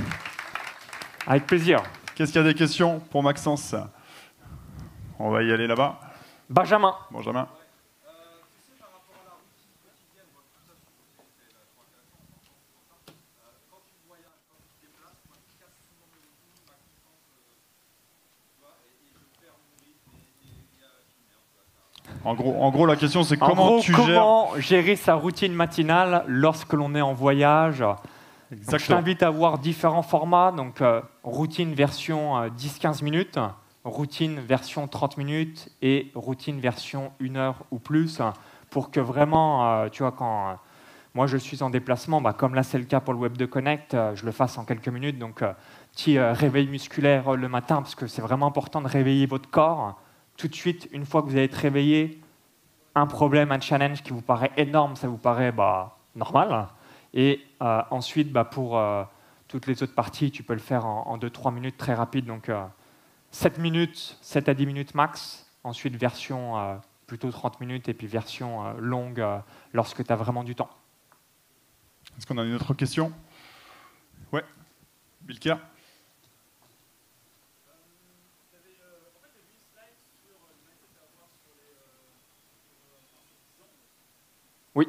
[1.27, 1.83] Avec plaisir.
[2.15, 3.75] Qu'est-ce qu'il y a des questions pour Maxence?
[5.18, 6.01] On va y aller là-bas.
[6.51, 6.94] Benjamin.
[7.11, 7.48] Benjamin.
[22.25, 26.72] En gros, en gros, la question, c'est comment tu comment gérer sa routine matinale lorsque
[26.72, 27.85] l'on est en voyage?
[28.51, 30.53] Je t'invite à voir différents formats.
[30.53, 33.38] Donc, euh, routine version 10-15 euh, minutes,
[33.85, 38.21] routine version 30 minutes et routine version 1 heure ou plus
[38.71, 40.59] pour que vraiment, euh, tu vois, quand
[41.14, 43.47] moi je suis en déplacement, bah, comme là c'est le cas pour le Web de
[43.47, 45.18] Connect, je le fasse en quelques minutes.
[45.18, 45.45] Donc,
[45.92, 49.99] petit réveil musculaire le matin parce que c'est vraiment important de réveiller votre corps
[50.37, 52.21] tout de suite, une fois que vous avez été réveillé,
[52.95, 56.68] un problème, un challenge qui vous paraît énorme, ça vous paraît bah, normal.
[57.14, 59.05] Et euh, ensuite, bah, pour euh,
[59.49, 62.27] toutes les autres parties, tu peux le faire en 2-3 minutes très rapide.
[62.27, 62.51] Donc
[63.33, 65.51] 7 euh, minutes, 7 à 10 minutes max.
[65.64, 69.25] Ensuite, version plutôt 30 minutes et puis version longue
[69.73, 70.71] lorsque tu as vraiment du temps.
[72.18, 73.12] Est-ce qu'on a une autre question?
[74.33, 74.45] Ouais,
[75.23, 75.57] Bilker?
[84.75, 84.87] Oui.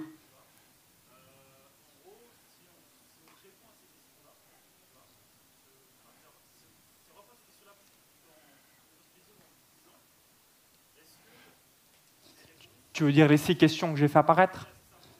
[12.93, 14.67] Tu veux dire les six questions que j'ai fait apparaître?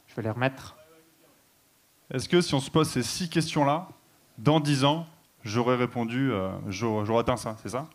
[0.08, 0.76] Je vais les remettre.
[2.12, 3.88] Est-ce que si on se pose ces six questions-là,
[4.38, 5.08] dans dix ans,
[5.44, 7.88] j'aurais répondu, euh, j'aurais atteint ça, c'est ça?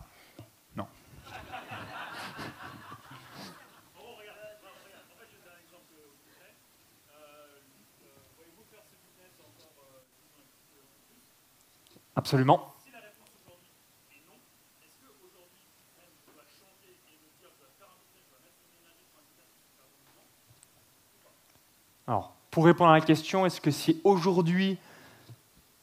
[12.17, 12.75] Absolument.
[22.09, 24.79] Alors, pour répondre à la question, est-ce que si aujourd'hui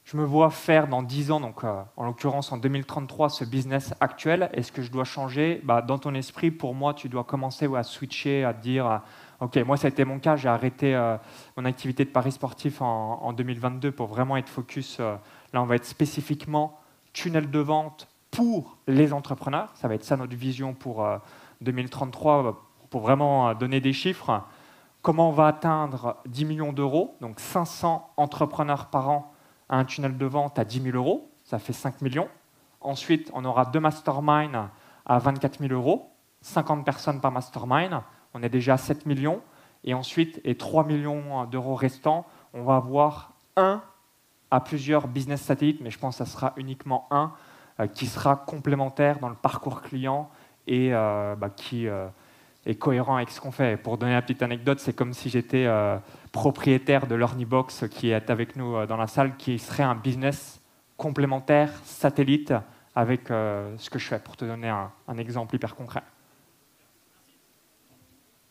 [0.04, 3.94] je me vois faire dans 10 ans, donc euh, en l'occurrence en 2033, ce business
[3.98, 5.62] actuel, est-ce que je dois changer?
[5.64, 8.98] Bah, Dans ton esprit, pour moi, tu dois commencer à switcher, à dire, euh,
[9.40, 11.16] ok, moi ça a été mon cas, j'ai arrêté euh,
[11.56, 15.76] mon activité de paris sportif en, en, 2022 pour vraiment être focus Là, on va
[15.76, 16.78] être spécifiquement
[17.14, 19.70] tunnel de vente pour les entrepreneurs.
[19.76, 21.08] Ça va être ça notre vision pour
[21.62, 22.52] 2033, euh,
[22.90, 24.42] pour vraiment donner des chiffres.
[25.06, 29.32] Comment on va atteindre 10 millions d'euros, donc 500 entrepreneurs par an
[29.68, 32.26] à un tunnel de vente à 10 000 euros, ça fait 5 millions.
[32.80, 34.68] Ensuite, on aura deux masterminds
[35.04, 38.02] à 24 000 euros, 50 personnes par mastermind,
[38.34, 39.42] on est déjà à 7 millions.
[39.84, 43.82] Et ensuite, et 3 millions d'euros restants, on va avoir un
[44.50, 47.30] à plusieurs business satellites, mais je pense que ça sera uniquement un
[47.78, 50.28] euh, qui sera complémentaire dans le parcours client
[50.66, 52.08] et euh, bah, qui, euh,
[52.66, 53.80] est cohérent avec ce qu'on fait.
[53.80, 55.96] Pour donner une petite anecdote, c'est comme si j'étais euh,
[56.32, 60.60] propriétaire de l'Ornibox qui est avec nous euh, dans la salle, qui serait un business
[60.96, 62.52] complémentaire, satellite,
[62.94, 66.02] avec euh, ce que je fais, pour te donner un, un exemple hyper concret.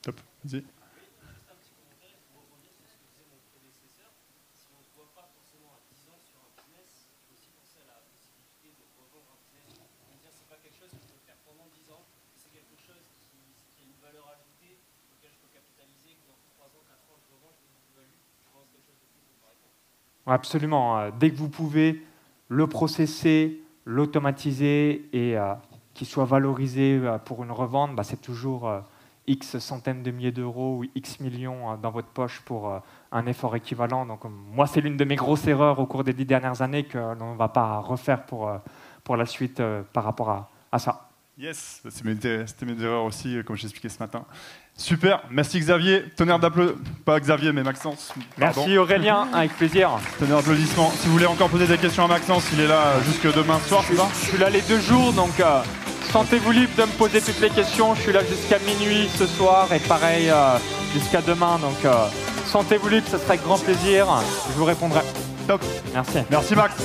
[0.01, 0.63] Top, vas-y.
[20.27, 20.97] Absolument.
[20.97, 22.03] Euh, dès que vous pouvez
[22.49, 25.53] le processer, l'automatiser et euh,
[25.93, 28.71] qu'il soit valorisé euh, pour une revente, bah, c'est toujours
[29.27, 32.79] X centaines de milliers d'euros ou X millions dans votre poche pour
[33.11, 34.05] un effort équivalent.
[34.05, 36.97] Donc, moi, c'est l'une de mes grosses erreurs au cours des dix dernières années que
[36.97, 38.51] l'on ne va pas refaire pour,
[39.15, 39.61] la suite
[39.93, 41.04] par rapport à ça.
[41.37, 44.23] Yes, c'était mes erreurs aussi, comme j'ai expliqué ce matin.
[44.77, 46.03] Super, merci Xavier.
[46.15, 48.13] Tonnerre d'applaudissements, pas Xavier, mais Maxence.
[48.37, 49.89] Merci Aurélien, avec plaisir.
[50.17, 50.91] Tonnerre d'applaudissements.
[50.91, 53.83] Si vous voulez encore poser des questions à Maxence, il est là jusque demain soir,
[53.85, 55.61] c'est ça Je suis là les deux jours, donc euh,
[56.11, 57.95] sentez-vous libre de me poser toutes les questions.
[57.95, 60.57] Je suis là jusqu'à minuit ce soir et pareil euh,
[60.93, 62.07] jusqu'à demain, donc euh,
[62.45, 64.07] sentez-vous libre, ce serait avec grand plaisir.
[64.47, 65.01] Je vous répondrai.
[65.47, 65.61] Top.
[65.93, 66.19] Merci.
[66.31, 66.75] Merci Max.